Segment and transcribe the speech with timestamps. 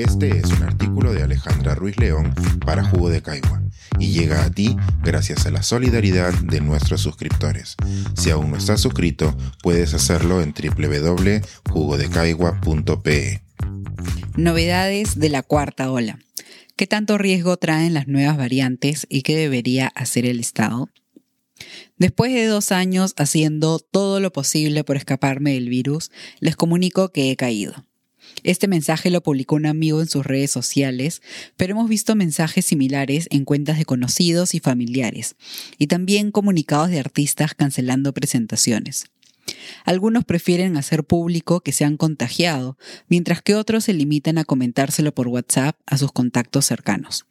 [0.00, 3.62] Este es un artículo de Alejandra Ruiz León para Jugo de Caigua
[3.98, 7.76] y llega a ti gracias a la solidaridad de nuestros suscriptores.
[8.16, 13.42] Si aún no estás suscrito, puedes hacerlo en www.jugodecaigua.pe.
[14.36, 16.18] Novedades de la cuarta ola.
[16.76, 20.88] ¿Qué tanto riesgo traen las nuevas variantes y qué debería hacer el Estado?
[21.98, 26.10] Después de dos años haciendo todo lo posible por escaparme del virus,
[26.40, 27.84] les comunico que he caído.
[28.42, 31.22] Este mensaje lo publicó un amigo en sus redes sociales,
[31.56, 35.36] pero hemos visto mensajes similares en cuentas de conocidos y familiares,
[35.78, 39.04] y también comunicados de artistas cancelando presentaciones.
[39.84, 42.76] Algunos prefieren hacer público que se han contagiado,
[43.08, 47.26] mientras que otros se limitan a comentárselo por WhatsApp a sus contactos cercanos.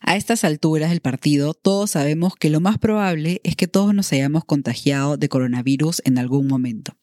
[0.00, 4.12] A estas alturas del partido, todos sabemos que lo más probable es que todos nos
[4.12, 6.96] hayamos contagiado de coronavirus en algún momento.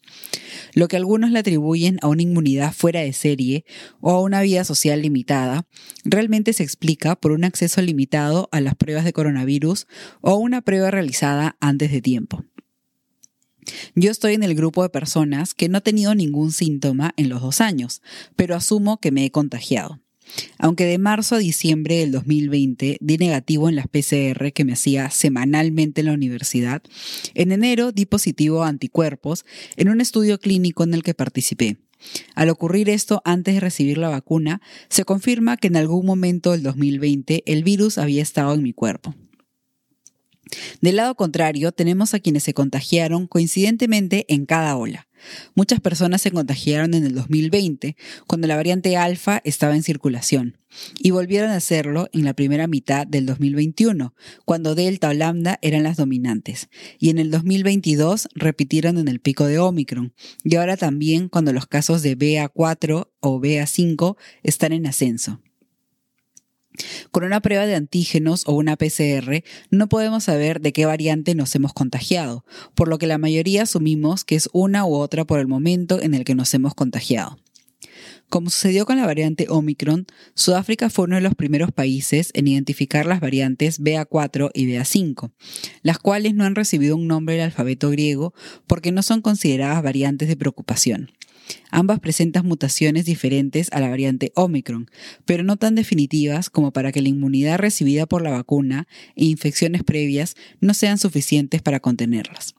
[0.74, 3.66] Lo que algunos le atribuyen a una inmunidad fuera de serie
[4.02, 5.68] o a una vida social limitada,
[6.04, 9.88] realmente se explica por un acceso limitado a las pruebas de coronavirus
[10.22, 12.44] o una prueba realizada antes de tiempo.
[13.96, 17.42] Yo estoy en el grupo de personas que no ha tenido ningún síntoma en los
[17.42, 18.02] dos años,
[18.36, 20.00] pero asumo que me he contagiado.
[20.58, 25.10] Aunque de marzo a diciembre del 2020 di negativo en las PCR que me hacía
[25.10, 26.82] semanalmente en la universidad,
[27.34, 31.78] en enero di positivo a anticuerpos en un estudio clínico en el que participé.
[32.36, 36.64] Al ocurrir esto antes de recibir la vacuna, se confirma que en algún momento del
[36.64, 39.16] 2020 el virus había estado en mi cuerpo.
[40.82, 45.09] Del lado contrario, tenemos a quienes se contagiaron coincidentemente en cada ola.
[45.56, 47.96] Muchas personas se contagiaron en el 2020,
[48.28, 50.58] cuando la variante alfa estaba en circulación,
[51.00, 54.14] y volvieron a hacerlo en la primera mitad del 2021,
[54.46, 59.46] cuando delta o lambda eran las dominantes, y en el 2022 repitieron en el pico
[59.46, 65.42] de Omicron, y ahora también cuando los casos de BA4 o BA5 están en ascenso.
[67.12, 71.54] Con una prueba de antígenos o una PCR no podemos saber de qué variante nos
[71.56, 72.46] hemos contagiado,
[72.76, 76.14] por lo que la mayoría asumimos que es una u otra por el momento en
[76.14, 77.38] el que nos hemos contagiado.
[78.30, 83.08] Como sucedió con la variante Omicron, Sudáfrica fue uno de los primeros países en identificar
[83.08, 85.32] las variantes BA4 y BA5,
[85.82, 88.36] las cuales no han recibido un nombre del alfabeto griego
[88.68, 91.12] porque no son consideradas variantes de preocupación.
[91.72, 94.90] Ambas presentan mutaciones diferentes a la variante Omicron,
[95.26, 99.84] pero no tan definitivas como para que la inmunidad recibida por la vacuna e infecciones
[99.84, 102.56] previas no sean suficientes para contenerlas.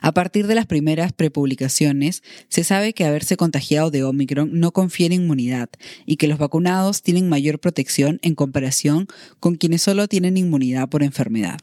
[0.00, 5.14] A partir de las primeras prepublicaciones, se sabe que haberse contagiado de Omicron no confiere
[5.14, 5.68] inmunidad
[6.06, 9.06] y que los vacunados tienen mayor protección en comparación
[9.40, 11.58] con quienes solo tienen inmunidad por enfermedad.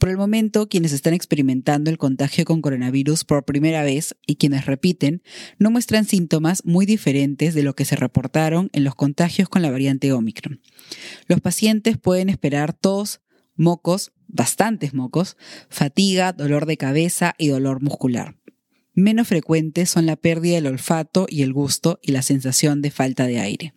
[0.00, 4.64] Por el momento, quienes están experimentando el contagio con coronavirus por primera vez y quienes
[4.64, 5.22] repiten
[5.58, 9.70] no muestran síntomas muy diferentes de lo que se reportaron en los contagios con la
[9.70, 10.62] variante Omicron.
[11.26, 13.20] Los pacientes pueden esperar tos,
[13.56, 15.36] mocos, bastantes mocos,
[15.68, 18.38] fatiga, dolor de cabeza y dolor muscular.
[18.94, 23.26] Menos frecuentes son la pérdida del olfato y el gusto y la sensación de falta
[23.26, 23.74] de aire.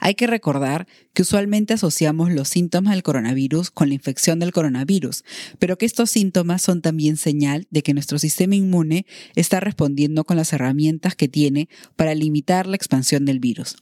[0.00, 5.24] Hay que recordar que usualmente asociamos los síntomas del coronavirus con la infección del coronavirus,
[5.58, 10.36] pero que estos síntomas son también señal de que nuestro sistema inmune está respondiendo con
[10.36, 13.76] las herramientas que tiene para limitar la expansión del virus.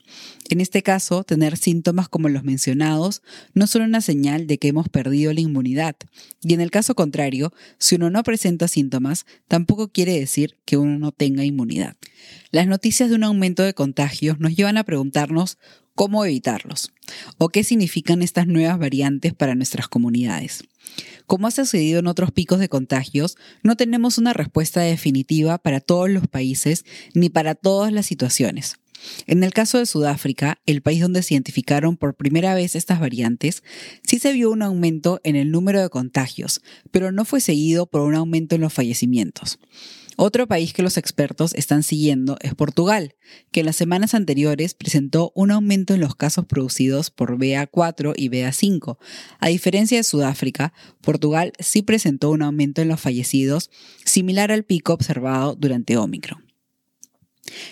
[0.49, 3.21] En este caso, tener síntomas como los mencionados
[3.53, 5.95] no son una señal de que hemos perdido la inmunidad,
[6.41, 10.97] y en el caso contrario, si uno no presenta síntomas, tampoco quiere decir que uno
[10.97, 11.95] no tenga inmunidad.
[12.51, 15.57] Las noticias de un aumento de contagios nos llevan a preguntarnos
[15.95, 16.93] cómo evitarlos
[17.37, 20.63] o qué significan estas nuevas variantes para nuestras comunidades.
[21.25, 26.09] Como ha sucedido en otros picos de contagios, no tenemos una respuesta definitiva para todos
[26.09, 28.77] los países ni para todas las situaciones.
[29.25, 33.63] En el caso de Sudáfrica, el país donde se identificaron por primera vez estas variantes,
[34.03, 36.61] sí se vio un aumento en el número de contagios,
[36.91, 39.59] pero no fue seguido por un aumento en los fallecimientos.
[40.19, 43.13] Otro país que los expertos están siguiendo es Portugal,
[43.51, 48.29] que en las semanas anteriores presentó un aumento en los casos producidos por BA4 y
[48.29, 48.97] BA5.
[49.39, 53.69] A diferencia de Sudáfrica, Portugal sí presentó un aumento en los fallecidos
[54.05, 56.47] similar al pico observado durante Omicron.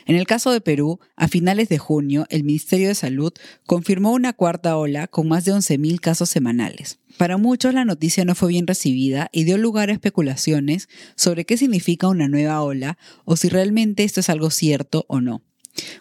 [0.06, 3.34] En el caso de Perú, a finales de junio, el Ministerio de Salud
[3.66, 7.00] confirmó una cuarta ola con más de 11.000 casos semanales.
[7.18, 11.58] Para muchos la noticia no fue bien recibida y dio lugar a especulaciones sobre qué
[11.58, 15.42] significa una nueva ola o si realmente esto es algo cierto o no.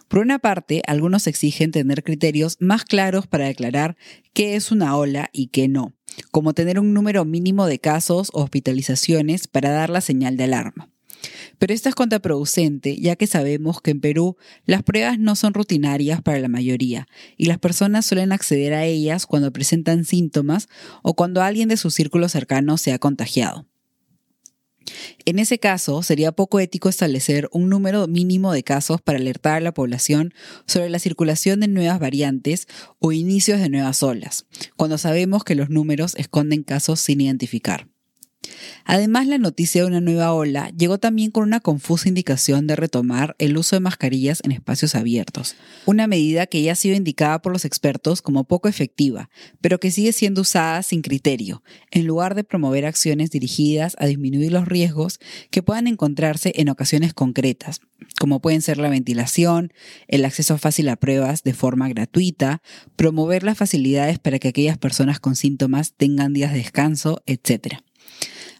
[0.07, 3.97] Por una parte, algunos exigen tener criterios más claros para declarar
[4.33, 5.93] qué es una ola y qué no,
[6.31, 10.94] como tener un número mínimo de casos o hospitalizaciones para dar la señal de alarma.
[11.59, 16.21] Pero esto es contraproducente, ya que sabemos que en Perú las pruebas no son rutinarias
[16.21, 17.07] para la mayoría
[17.37, 20.67] y las personas suelen acceder a ellas cuando presentan síntomas
[21.03, 23.65] o cuando alguien de su círculo cercano se ha contagiado.
[25.25, 29.61] En ese caso, sería poco ético establecer un número mínimo de casos para alertar a
[29.61, 30.33] la población
[30.67, 32.67] sobre la circulación de nuevas variantes
[32.99, 37.87] o inicios de nuevas olas, cuando sabemos que los números esconden casos sin identificar.
[38.85, 43.35] Además, la noticia de una nueva ola llegó también con una confusa indicación de retomar
[43.39, 45.55] el uso de mascarillas en espacios abiertos,
[45.85, 49.29] una medida que ya ha sido indicada por los expertos como poco efectiva,
[49.61, 54.51] pero que sigue siendo usada sin criterio, en lugar de promover acciones dirigidas a disminuir
[54.51, 55.19] los riesgos
[55.49, 57.81] que puedan encontrarse en ocasiones concretas,
[58.19, 59.73] como pueden ser la ventilación,
[60.07, 62.61] el acceso fácil a pruebas de forma gratuita,
[62.95, 67.84] promover las facilidades para que aquellas personas con síntomas tengan días de descanso, etc.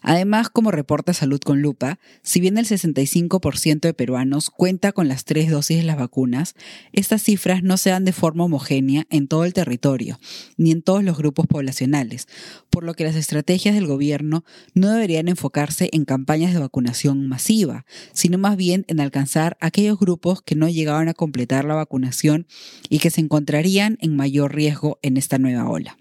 [0.08, 5.24] Además, como reporta Salud con Lupa, si bien el 65% de peruanos cuenta con las
[5.24, 6.54] tres dosis de las vacunas,
[6.92, 10.20] estas cifras no se dan de forma homogénea en todo el territorio,
[10.56, 12.28] ni en todos los grupos poblacionales,
[12.70, 14.44] por lo que las estrategias del gobierno
[14.74, 20.40] no deberían enfocarse en campañas de vacunación masiva, sino más bien en alcanzar aquellos grupos
[20.40, 22.46] que no llegaban a completar la vacunación
[22.88, 25.96] y que se encontrarían en mayor riesgo en esta nueva ola.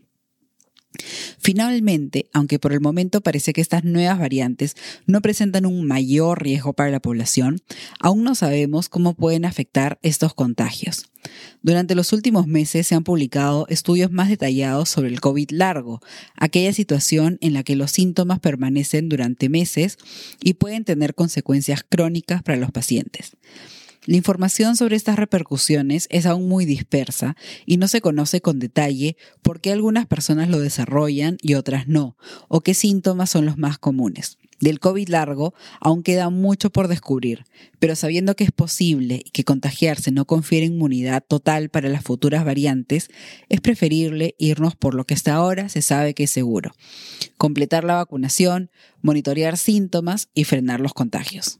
[1.39, 4.75] Finalmente, aunque por el momento parece que estas nuevas variantes
[5.05, 7.61] no presentan un mayor riesgo para la población,
[7.99, 11.05] aún no sabemos cómo pueden afectar estos contagios.
[11.61, 16.01] Durante los últimos meses se han publicado estudios más detallados sobre el COVID largo,
[16.35, 19.97] aquella situación en la que los síntomas permanecen durante meses
[20.43, 23.31] y pueden tener consecuencias crónicas para los pacientes.
[24.05, 27.35] La información sobre estas repercusiones es aún muy dispersa
[27.65, 32.15] y no se conoce con detalle por qué algunas personas lo desarrollan y otras no,
[32.47, 34.37] o qué síntomas son los más comunes.
[34.59, 37.45] Del COVID largo aún queda mucho por descubrir,
[37.79, 42.45] pero sabiendo que es posible y que contagiarse no confiere inmunidad total para las futuras
[42.45, 43.09] variantes,
[43.49, 46.73] es preferible irnos por lo que hasta ahora se sabe que es seguro.
[47.37, 48.69] Completar la vacunación,
[49.01, 51.59] monitorear síntomas y frenar los contagios.